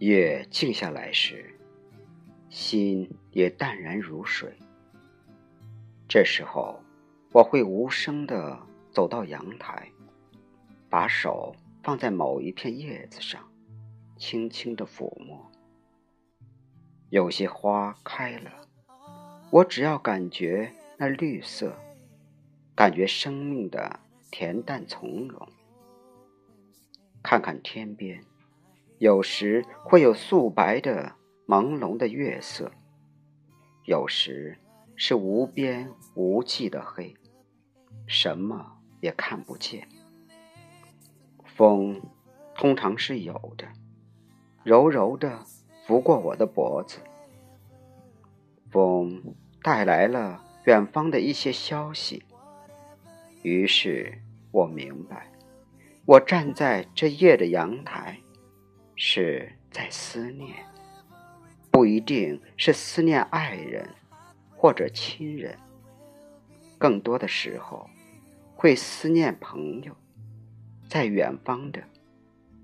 [0.00, 1.54] 月静下来时，
[2.48, 4.50] 心也淡然如水。
[6.08, 6.82] 这时候，
[7.32, 8.58] 我会无声的
[8.90, 9.92] 走到阳台，
[10.88, 13.46] 把手放在某一片叶子上，
[14.16, 15.52] 轻轻的抚摸。
[17.10, 18.50] 有些花开了，
[19.50, 21.76] 我只要感觉那绿色，
[22.74, 24.00] 感觉生命的
[24.32, 25.46] 恬淡从容。
[27.22, 28.24] 看看天边。
[29.00, 31.14] 有时会有素白的
[31.46, 32.70] 朦胧的月色，
[33.86, 34.58] 有时
[34.94, 37.14] 是无边无际的黑，
[38.06, 39.88] 什么也看不见。
[41.46, 42.02] 风
[42.54, 43.66] 通常是有的，
[44.64, 45.46] 柔柔的
[45.86, 46.98] 拂过我的脖子。
[48.70, 52.22] 风带来了远方的一些消息，
[53.40, 54.20] 于是
[54.52, 55.32] 我明白，
[56.04, 58.20] 我站在这夜的阳台。
[59.02, 60.54] 是在思念，
[61.70, 63.88] 不一定是思念爱人
[64.54, 65.58] 或者亲人，
[66.76, 67.88] 更多的时候
[68.54, 69.96] 会思念朋友，
[70.86, 71.82] 在远方的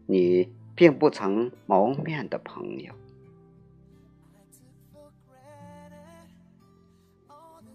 [0.05, 2.93] 你并不曾谋面的朋友。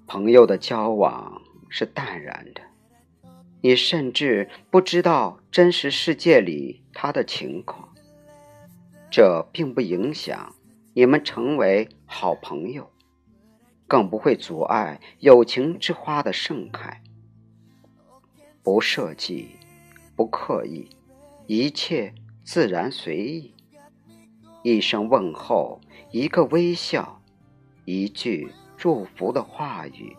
[0.06, 2.62] 朋友的交往是淡然的，
[3.62, 7.91] 你甚至不知道真实世界里他的情况。
[9.12, 10.56] 这并不影响
[10.94, 12.90] 你们成为好朋友，
[13.86, 17.04] 更不会阻碍友情之花的盛开。
[18.64, 19.58] 不设计，
[20.16, 20.88] 不刻意，
[21.46, 23.54] 一切自然随意。
[24.64, 25.82] 一声问候，
[26.12, 27.22] 一个微笑，
[27.84, 30.16] 一句祝福的话语，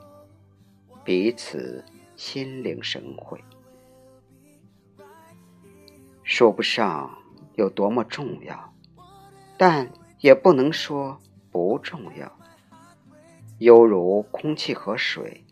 [1.02, 1.82] 彼此
[2.14, 3.42] 心领神会，
[6.22, 7.16] 说不上
[7.54, 8.71] 有多么重要。
[9.56, 9.90] 但
[10.20, 11.20] 也不能说
[11.50, 12.30] 不重要，
[13.58, 15.44] 犹如空气和水，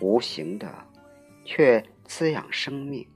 [0.00, 0.72] 无形的，
[1.44, 3.06] 却滋养生命。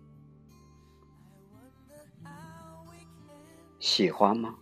[3.79, 4.57] 喜欢吗？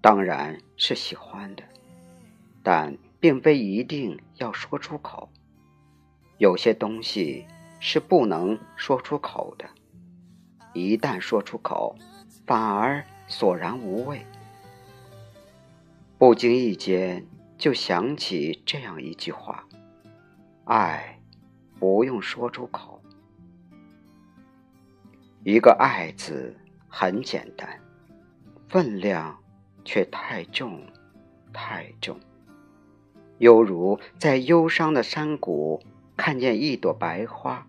[0.00, 1.62] 当然是喜欢的，
[2.62, 5.28] 但并非一定要说出口。
[6.38, 7.46] 有些东西
[7.80, 9.68] 是不能说出口的，
[10.72, 11.96] 一旦说出口，
[12.46, 14.24] 反而索然无味。
[16.18, 17.24] 不经意间
[17.56, 19.64] 就想起这样一句话
[20.66, 21.20] ：“爱
[21.78, 23.00] 不用说出口。”
[25.44, 26.56] 一个“爱”字
[26.88, 27.80] 很简单，
[28.68, 29.38] 分量
[29.84, 30.82] 却太重，
[31.52, 32.18] 太重。
[33.38, 35.80] 犹如在忧伤的山谷
[36.16, 37.68] 看见一朵白花，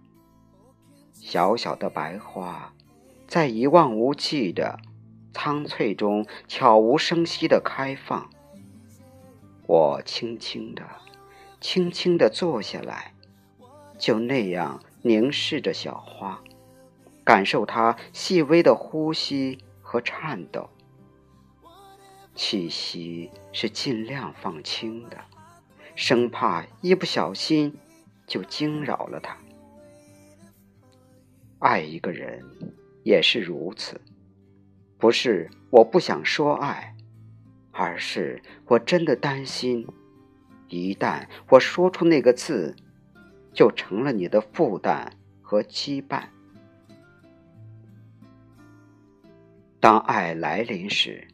[1.13, 2.73] 小小的白花，
[3.27, 4.79] 在一望无际的
[5.33, 8.27] 苍翠中悄无声息的开放。
[9.69, 10.83] 我轻轻的、
[11.61, 13.13] 轻轻的坐下来，
[13.99, 16.41] 就那样凝视着小花，
[17.23, 20.71] 感受它细微的呼吸和颤抖。
[22.33, 25.17] 气息是尽量放轻的，
[25.93, 27.77] 生怕一不小心
[28.25, 29.37] 就惊扰了它。
[31.59, 32.43] 爱一个人
[33.03, 34.01] 也是如此，
[34.97, 36.95] 不是我不想说爱。
[37.81, 39.87] 而是我真的担心，
[40.67, 42.75] 一旦我说出那个字，
[43.53, 46.27] 就成了你的负担和羁绊。
[49.79, 51.29] 当爱来临时，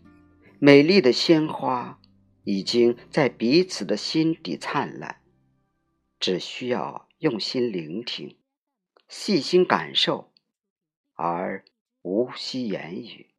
[0.60, 2.00] 美丽的鲜花
[2.44, 5.22] 已经在彼此的心底灿烂，
[6.20, 8.38] 只需要用心聆听，
[9.08, 10.32] 细心感受，
[11.16, 11.66] 而
[12.04, 13.35] 无需言语。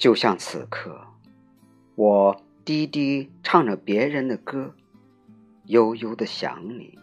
[0.00, 0.98] 就像此刻，
[1.94, 4.74] 我低低唱着别人的歌，
[5.66, 6.98] 悠悠的想你。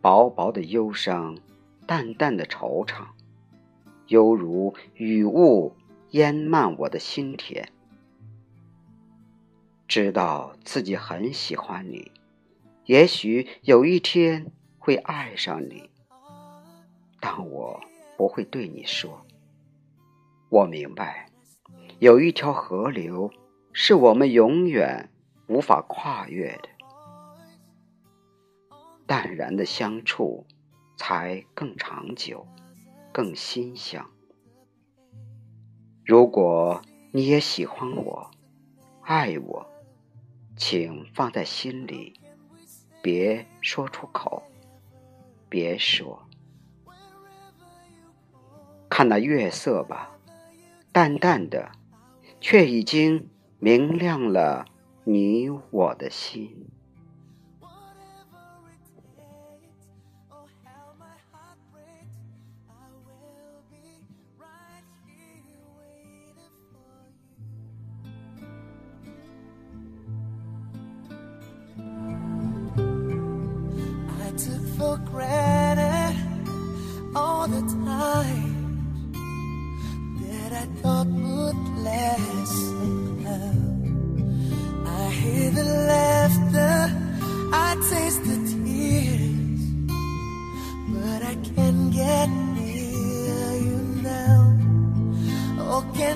[0.00, 1.36] 薄薄的忧伤，
[1.88, 3.08] 淡淡的惆怅，
[4.06, 5.74] 犹如雨雾
[6.10, 7.68] 淹漫我的心田。
[9.88, 12.12] 知道自己很喜欢你，
[12.84, 15.90] 也许有一天会爱上你，
[17.18, 17.80] 但我
[18.16, 19.26] 不会对你说。
[20.48, 21.26] 我明白。
[22.00, 23.30] 有一条河流，
[23.74, 25.10] 是我们永远
[25.48, 26.68] 无法跨越的。
[29.06, 30.46] 淡然的相处，
[30.96, 32.46] 才更长久、
[33.12, 34.10] 更馨香。
[36.06, 36.80] 如果
[37.12, 38.30] 你也喜欢我、
[39.02, 39.70] 爱我，
[40.56, 42.18] 请放在心里，
[43.02, 44.42] 别说出口，
[45.50, 46.26] 别说。
[48.88, 50.18] 看那月色吧，
[50.92, 51.72] 淡淡的。
[52.40, 53.28] 却已经
[53.58, 54.66] 明亮了
[55.04, 56.66] 你我的心。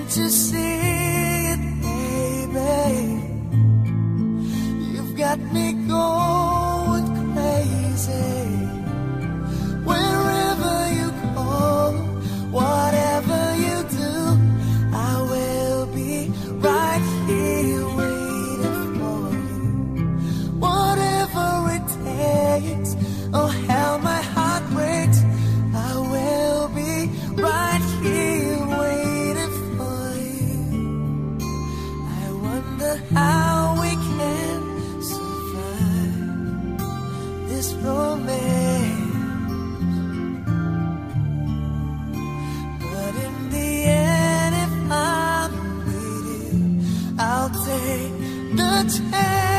[0.07, 0.57] To you see
[1.51, 3.21] it, baby?
[4.93, 8.45] You've got me going crazy.
[9.83, 11.91] Wherever you go,
[12.51, 14.39] whatever you do,
[14.93, 16.29] I will be
[16.59, 19.63] right here waiting for you.
[20.59, 21.47] Whatever
[21.77, 22.95] it takes,
[23.33, 23.64] oh.
[48.55, 49.54] the time.